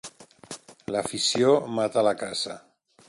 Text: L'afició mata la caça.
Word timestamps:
L'afició 0.95 1.51
mata 1.81 2.05
la 2.09 2.15
caça. 2.23 2.57